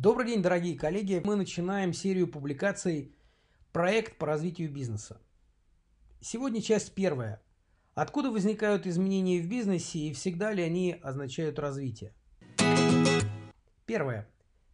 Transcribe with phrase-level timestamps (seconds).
[0.00, 1.20] Добрый день, дорогие коллеги.
[1.24, 3.16] Мы начинаем серию публикаций
[3.72, 5.20] «Проект по развитию бизнеса».
[6.20, 7.42] Сегодня часть первая.
[7.94, 12.14] Откуда возникают изменения в бизнесе и всегда ли они означают развитие?
[13.86, 14.30] Первое.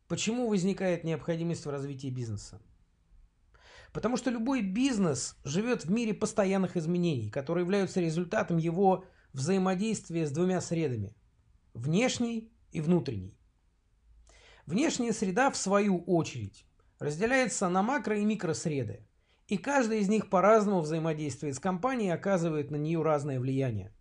[0.08, 2.60] Почему возникает необходимость в развитии бизнеса?
[3.94, 10.32] Потому что любой бизнес живет в мире постоянных изменений, которые являются результатом его взаимодействия с
[10.32, 11.16] двумя средами–
[11.72, 13.38] внешней и внутренней.
[14.66, 16.66] Внешняя среда, в свою очередь,
[16.98, 19.06] разделяется на макро- и микросреды,
[19.46, 23.94] и каждая из них по-разному взаимодействует с компанией и оказывает на нее разное влияние.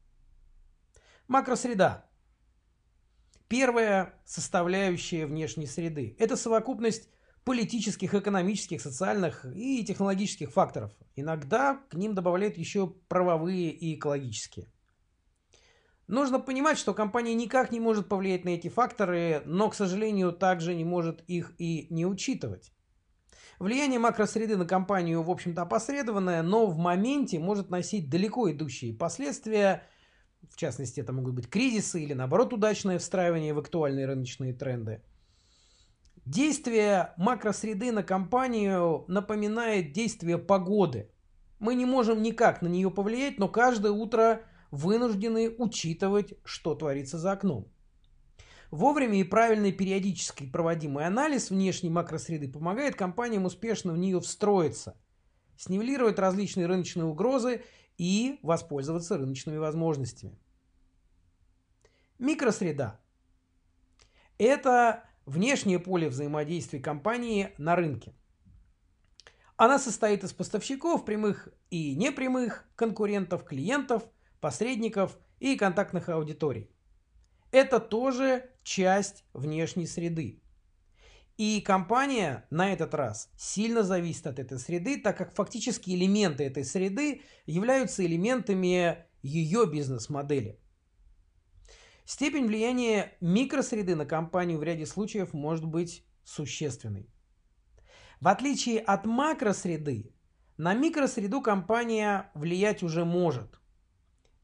[1.27, 2.09] Макросреда.
[3.49, 7.09] Первая составляющая внешней среды– это совокупность
[7.43, 10.91] политических, экономических, социальных и технологических факторов.
[11.15, 14.72] Иногда к ним добавляют еще правовые и экологические.
[16.07, 20.75] Нужно понимать, что компания никак не может повлиять на эти факторы, но, к сожалению, также
[20.75, 22.73] не может их и не учитывать.
[23.59, 29.83] Влияние макросреды на компанию, в общем-то, опосредованное, но в моменте может носить далеко идущие последствия.
[30.49, 35.01] В частности, это могут быть кризисы или, наоборот, удачное встраивание в актуальные рыночные тренды.
[36.25, 41.09] Действие макросреды на компанию напоминает действие погоды.
[41.59, 44.41] Мы не можем никак на нее повлиять, но каждое утро
[44.73, 47.71] вынуждены учитывать, что творится за окном.
[48.71, 54.97] Вовремя и правильный периодически проводимый анализ внешней макросреды помогает компаниям успешно в нее встроиться,
[55.57, 57.63] снивелировать различные рыночные угрозы
[57.99, 60.39] и воспользоваться рыночными возможностями.
[62.17, 62.99] Микросреда–
[64.39, 68.15] это внешнее поле взаимодействия компании на рынке.
[69.55, 74.03] Она состоит из поставщиков, прямых и непрямых, конкурентов, клиентов–
[74.43, 76.69] посредников и контактных аудиторий.
[77.51, 80.41] Это тоже часть внешней среды.
[81.37, 86.65] И компания на этот раз сильно зависит от этой среды, так как фактически элементы этой
[86.65, 90.59] среды являются элементами ее бизнес-модели.
[92.03, 97.09] Степень влияния микросреды на компанию в ряде случаев может быть существенной.
[98.19, 100.13] В отличие от макросреды,
[100.57, 103.57] на микросреду компания влиять уже может–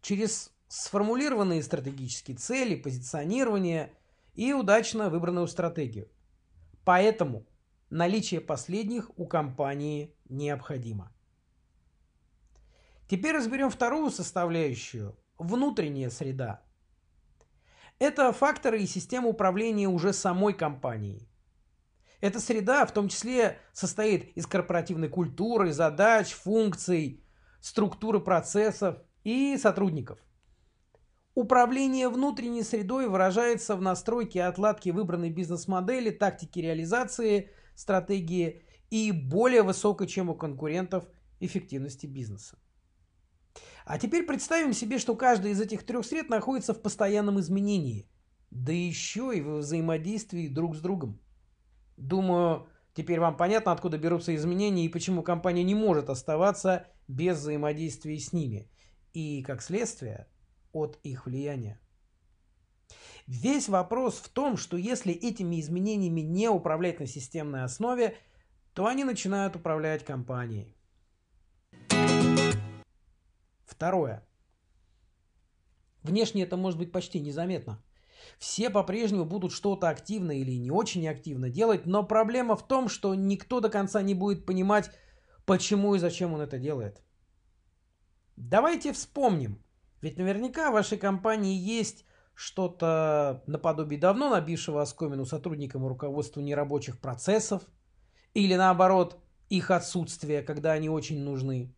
[0.02, 3.94] через сформулированные стратегические цели, позиционирование
[4.36, 6.10] и удачно выбранную стратегию.
[6.86, 7.46] Поэтому
[7.90, 11.12] наличие последних у компании необходимо.
[13.08, 16.62] Теперь разберем вторую составляющую– внутренняя среда.
[17.98, 21.28] Это факторы и система управления уже самой компанией.
[22.22, 27.24] Эта среда в том числе состоит из корпоративной культуры, задач, функций,
[27.62, 30.20] структуры процессов, и сотрудников.
[31.36, 39.64] Управление внутренней средой выражается в настройке и отладке выбранной бизнес-модели, тактики реализации, стратегии и более
[39.64, 41.06] высокой, чем у конкурентов,
[41.40, 42.58] эффективности бизнеса.
[43.86, 48.10] А теперь представим себе, что каждый из этих трех сред находится в постоянном изменении,
[48.52, 51.22] да еще и в взаимодействии друг с другом.
[51.96, 58.20] Думаю, теперь вам понятно, откуда берутся изменения и почему компания не может оставаться без взаимодействия
[58.20, 58.70] с ними
[59.14, 60.28] и, как следствие,
[60.72, 61.80] от их влияния.
[63.28, 68.18] Весь вопрос в том, что если этими изменениями не управлять на системной основе,
[68.74, 70.76] то они начинают управлять компанией.
[73.66, 74.26] Второе.
[76.02, 77.84] Внешне это может быть почти незаметно.
[78.38, 83.16] Все по-прежнему будут что-то активно или не очень активно делать, но проблема в том, что
[83.16, 84.92] никто до конца не будет понимать,
[85.46, 87.02] почему и зачем он это делает.
[88.40, 89.62] Давайте вспомним.
[90.00, 97.02] Ведь наверняка в вашей компании есть что-то наподобие давно набившего оскомину сотрудникам и руководству нерабочих
[97.02, 97.62] процессов,
[98.34, 101.76] или наоборот, их отсутствие, когда они очень нужны.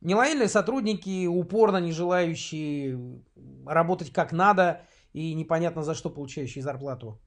[0.00, 3.20] Нелояльные сотрудники, упорно не желающие
[3.66, 4.82] работать как надо
[5.12, 7.20] и непонятно за что получающие зарплату.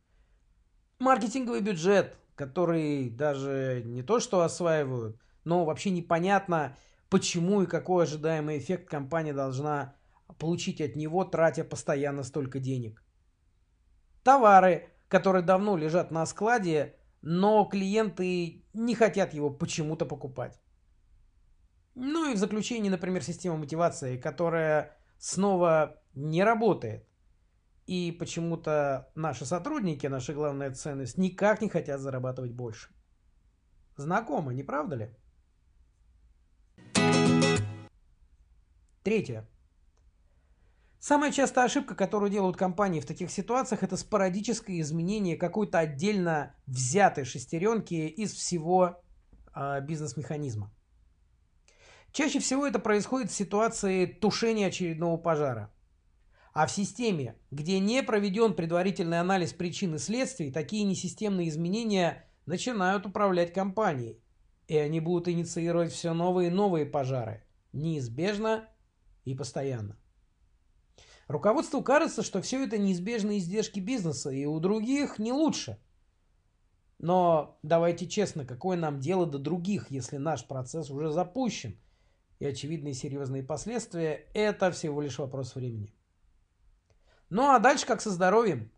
[1.00, 6.78] Маркетинговый бюджет, который даже не то что осваивают, но вообще непонятно,
[7.10, 9.96] почему и какой ожидаемый эффект компания должна
[10.38, 13.04] получить от него, тратя постоянно столько денег.
[14.24, 20.62] Товары, которые давно лежат на складе, но клиенты не хотят его почему-то покупать.
[21.96, 27.06] Ну и в заключение, например, система мотивации, которая снова не работает.
[27.88, 32.90] И почему-то наши сотрудники, наша главная ценность, никак не хотят зарабатывать больше.
[33.98, 35.16] Знакомо, не правда ли?
[39.10, 39.50] Третье.
[41.00, 47.26] Самая частая ошибка, которую делают компании в таких ситуациях, это спорадическое изменение какой-то отдельно взятой
[47.26, 49.02] шестеренки из всего
[49.56, 50.72] э, бизнес-механизма.
[52.12, 55.74] Чаще всего это происходит в ситуации тушения очередного пожара.
[56.54, 63.08] А в системе, где не проведен предварительный анализ причин и следствий, такие несистемные изменения начинают
[63.08, 64.22] управлять компанией.
[64.68, 67.44] И они будут инициировать все новые и новые пожары.
[67.74, 68.69] Неизбежно
[69.30, 69.96] и постоянно.
[71.28, 75.78] Руководству кажется, что все это неизбежные издержки бизнеса, и у других не лучше.
[76.98, 81.80] Но давайте честно, какое нам дело до других, если наш процесс уже запущен,
[82.40, 85.94] и очевидные серьезные последствия– это всего лишь вопрос времени.
[87.30, 88.72] Ну а дальше как со здоровьем.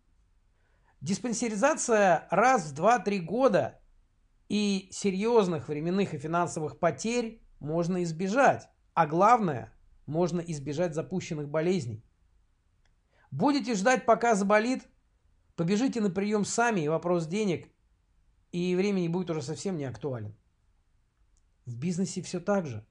[1.00, 3.80] Диспансеризация раз в 2-3 года
[4.50, 8.68] и серьезных временных и финансовых потерь можно избежать.
[8.94, 9.74] А главное,
[10.12, 12.04] можно избежать запущенных болезней.
[13.32, 14.88] Будете ждать, пока заболит,
[15.56, 17.70] побежите на прием сами, и вопрос денег
[18.52, 20.36] и времени будет уже совсем не актуален.
[21.66, 22.86] В бизнесе все так же.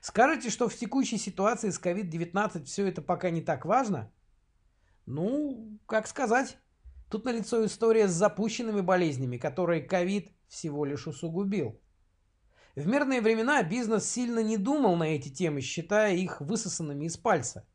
[0.00, 4.12] Скажете, что в текущей ситуации с COVID-19 все это пока не так важно?
[5.06, 6.58] Ну, как сказать.
[7.10, 11.80] Тут налицо история с запущенными болезнями, которые ковид всего лишь усугубил.
[12.76, 17.66] В мирные времена бизнес сильно не думал на эти темы, считая их высосанными из пальца.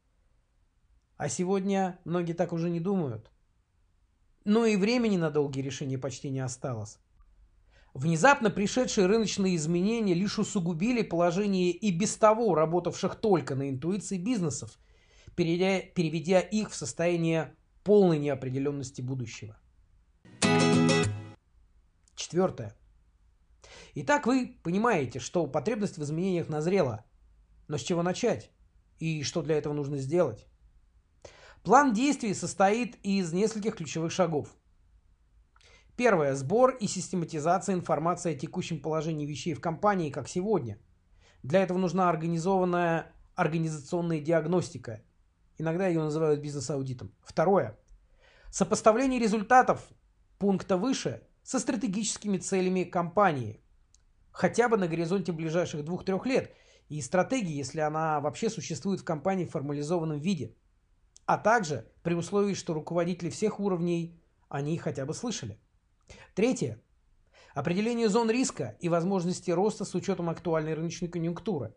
[1.18, 3.32] А сегодня многие так уже не думают.
[4.46, 7.00] Но и времени на долгие решения почти не осталось.
[7.96, 14.78] Внезапно пришедшие рыночные изменения лишь усугубили положение и без того работавших только на интуиции бизнесов,
[15.36, 19.58] переведя, переведя их в состояние полной неопределенности будущего.
[22.16, 22.76] Четвертое.
[23.94, 27.04] Итак, вы понимаете, что потребность в изменениях назрела.
[27.68, 28.52] Но с чего начать?
[29.00, 30.48] И что для этого нужно сделать?
[31.64, 34.56] План действий состоит из нескольких ключевых шагов.
[35.96, 36.36] Первое.
[36.36, 40.80] Сбор и систематизация информации о текущем положении вещей в компании, как сегодня.
[41.44, 45.04] Для этого нужна организованная организационная диагностика.
[45.58, 47.14] Иногда ее называют бизнес-аудитом.
[47.24, 47.78] Второе.
[48.52, 49.88] Сопоставление результатов
[50.40, 53.62] пункта выше со стратегическими целями компании
[54.32, 56.56] хотя бы на горизонте ближайших двух-трех лет,
[56.90, 60.56] и стратегии, если она вообще существует в компании в формализованном виде.
[61.26, 65.58] А также при условии, что руководители всех уровней о ней хотя бы слышали.
[66.36, 66.82] Третье.
[67.54, 71.74] Определение зон риска и возможности роста с учетом актуальной рыночной конъюнктуры.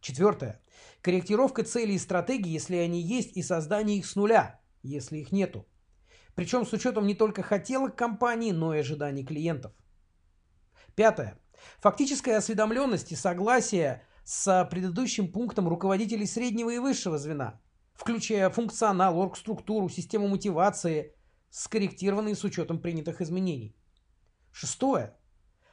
[0.00, 0.62] Четвертое.
[1.02, 5.66] Корректировка целей и стратегий, если они есть, и создание их с нуля, если их нету.
[6.34, 9.72] Причем с учетом не только хотелок компании, но и ожиданий клиентов.
[10.94, 11.38] Пятое.
[11.80, 17.60] Фактическая осведомленность и согласие с предыдущим пунктом руководителей среднего и высшего звена,
[17.94, 21.14] включая функционал, оргструктуру, систему мотивации,
[21.50, 23.76] скорректированные с учетом принятых изменений.
[24.52, 25.16] Шестое.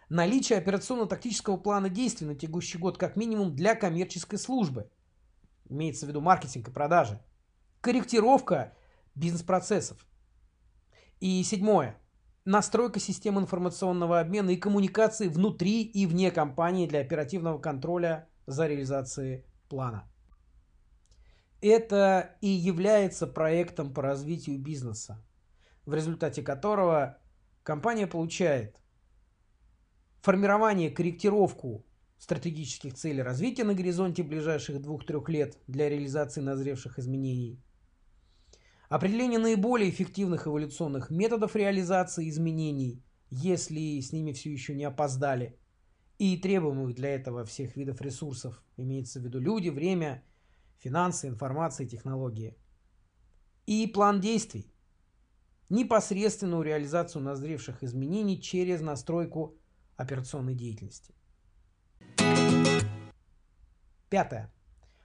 [0.10, 4.90] Наличие операционно-тактического плана действий на текущий год как минимум для коммерческой службы.
[5.70, 7.22] Имеется в виду маркетинг и продажи.
[7.82, 8.74] Корректировка
[9.16, 10.06] бизнес-процессов.
[11.20, 12.00] И седьмое
[12.48, 19.44] настройка систем информационного обмена и коммуникации внутри и вне компании для оперативного контроля за реализацией
[19.68, 20.10] плана.
[21.60, 25.22] Это и является проектом по развитию бизнеса,
[25.86, 27.18] в результате которого
[27.64, 28.78] компания получает
[30.22, 31.86] формирование, корректировку
[32.18, 37.62] стратегических целей развития на горизонте ближайших двух-трех лет для реализации назревших изменений–
[38.90, 45.60] Определение наиболее эффективных эволюционных методов реализации изменений, если с ними все еще не опоздали,
[46.20, 50.24] и требуемых для этого всех видов ресурсов, имеется в виду люди, время,
[50.80, 52.56] финансы, информация, технологии.
[53.66, 54.72] И план действий.
[55.70, 59.58] Непосредственную реализацию назревших изменений через настройку
[59.98, 61.14] операционной деятельности.
[64.10, 64.54] Пятое.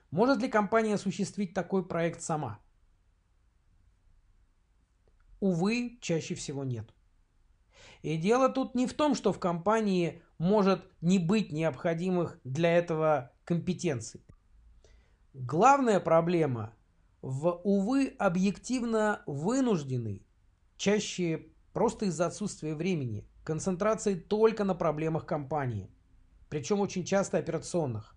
[0.09, 2.59] Может ли компания осуществить такой проект сама?
[5.43, 6.89] Увы, чаще всего нет.
[8.01, 13.33] И дело тут не в том, что в компании может не быть необходимых для этого
[13.43, 14.23] компетенций.
[15.33, 16.73] Главная проблема
[17.21, 20.25] в, увы, объективно вынужденной,
[20.77, 25.91] чаще просто из-за отсутствия времени, концентрации только на проблемах компании,
[26.47, 28.15] причем очень часто операционных.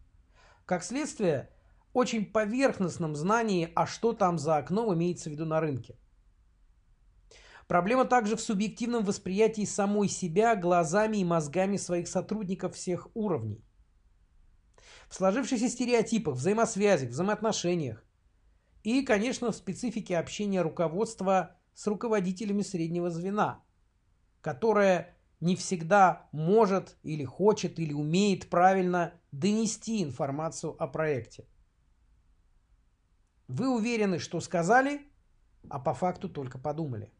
[0.64, 1.50] Как следствие,
[1.92, 5.98] очень поверхностном знании, а что там за окном имеется в виду на рынке.
[7.68, 13.64] Проблема также в субъективном восприятии самой себя глазами и мозгами своих сотрудников всех уровней.
[15.08, 18.04] В сложившихся стереотипах, взаимосвязях, взаимоотношениях
[18.84, 23.64] И, конечно, в специфике общения руководства с руководителями среднего звена,
[24.40, 31.46] которое не всегда может или хочет или умеет правильно донести информацию о проекте.
[33.48, 35.00] Вы уверены, что сказали,
[35.68, 37.12] а по факту только подумали.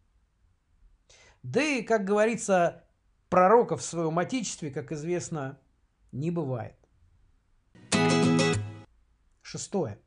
[1.46, 2.84] Да и, как говорится,
[3.28, 5.60] пророков в своем отечестве, как известно,
[6.10, 6.76] не бывает.
[9.42, 10.00] Шестое.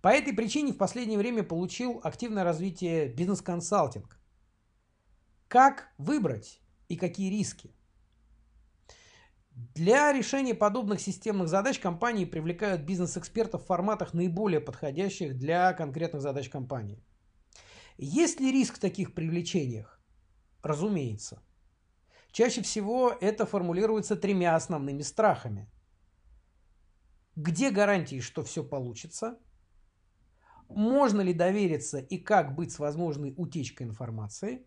[0.00, 4.20] По этой причине в последнее время получил активное развитие бизнес-консалтинг.
[5.48, 7.74] Как выбрать и какие риски?
[9.50, 16.48] Для решения подобных системных задач компании привлекают бизнес-экспертов в форматах наиболее подходящих для конкретных задач
[16.48, 17.02] компании.
[17.98, 20.00] Есть ли риск в таких привлечениях?
[20.62, 21.42] Разумеется.
[22.30, 25.68] Чаще всего это формулируется тремя основными страхами.
[27.34, 29.40] Где гарантии, что все получится?
[30.68, 34.64] Можно ли довериться и как быть с возможной утечкой информации?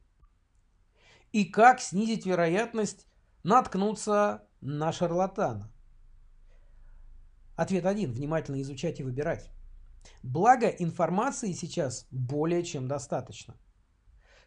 [1.32, 3.08] И как снизить вероятность
[3.44, 5.72] наткнуться на шарлатана?
[7.56, 8.12] Ответ один.
[8.12, 9.50] Внимательно изучать и выбирать.
[10.24, 13.56] Благо, информации сейчас более чем достаточно.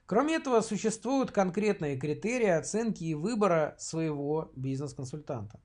[0.07, 5.61] Кроме этого, существуют конкретные критерии оценки и выбора своего бизнес-консультанта.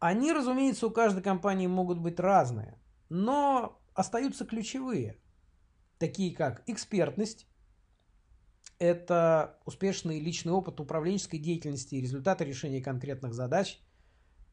[0.00, 2.78] Они, разумеется, у каждой компании могут быть разные,
[3.08, 5.20] но остаются ключевые,
[5.98, 7.46] такие как экспертность,
[8.78, 13.80] это успешный личный опыт управленческой деятельности и результаты решения конкретных задач,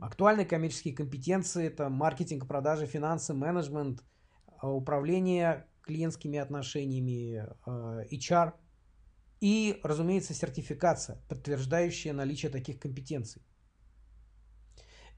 [0.01, 4.03] актуальные коммерческие компетенции, это маркетинг, продажи, финансы, менеджмент,
[4.61, 8.53] управление клиентскими отношениями, э, HR
[9.41, 13.43] и, разумеется, сертификация, подтверждающая наличие таких компетенций.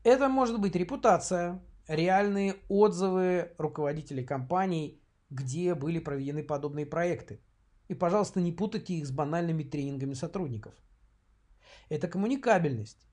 [0.04, 7.42] Это может быть репутация, реальные отзывы руководителей компаний, где были проведены подобные проекты.
[7.88, 10.74] И, пожалуйста, не путайте их с банальными тренингами сотрудников.
[11.90, 13.08] Это коммуникабельность.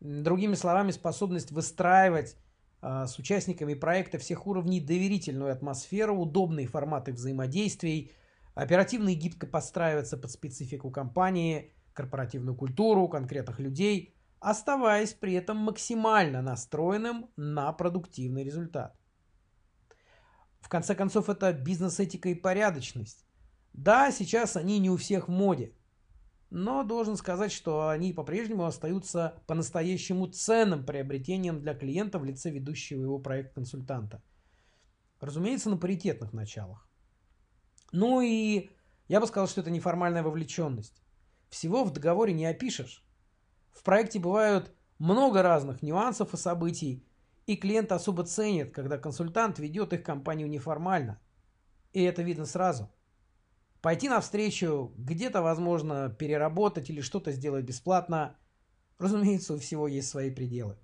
[0.00, 2.36] Другими словами, способность выстраивать
[2.80, 8.12] а, с участниками проекта всех уровней доверительную атмосферу, удобные форматы взаимодействий,
[8.54, 16.40] оперативно и гибко подстраиваться под специфику компании, корпоративную культуру, конкретных людей, оставаясь при этом максимально
[16.40, 18.96] настроенным на продуктивный результат.
[20.60, 23.26] В конце концов, это бизнес-этика и порядочность.
[23.74, 25.74] Да, сейчас они не у всех в моде,
[26.50, 33.02] но должен сказать, что они по-прежнему остаются по-настоящему ценным приобретением для клиента в лице ведущего
[33.02, 34.22] его проект-консультанта.
[35.20, 36.88] Разумеется, на паритетных началах.
[37.92, 38.70] Ну и
[39.06, 41.00] я бы сказал, что это неформальная вовлеченность.
[41.50, 43.04] Всего в договоре не опишешь.
[43.70, 47.06] В проекте бывают много разных нюансов и событий,
[47.46, 51.20] и клиент особо ценит, когда консультант ведет их компанию неформально.
[51.92, 52.90] И это видно сразу–
[53.82, 58.36] Пойти навстречу, где-то, возможно, переработать или что-то сделать бесплатно.
[58.98, 60.76] Разумеется, у всего есть свои пределы.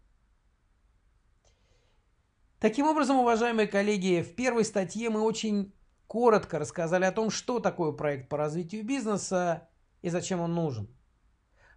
[2.58, 5.74] Таким образом, уважаемые коллеги, в первой статье мы очень
[6.06, 9.68] коротко рассказали о том, что такое проект по развитию бизнеса
[10.00, 10.88] и зачем он нужен.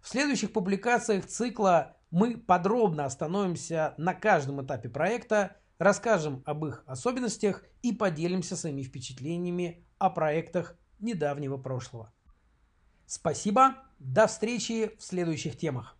[0.00, 7.64] В следующих публикациях цикла мы подробно остановимся на каждом этапе проекта, расскажем об их особенностях
[7.82, 12.12] и поделимся своими впечатлениями о проектах недавнего прошлого.
[13.06, 15.99] Спасибо, до встречи в следующих темах.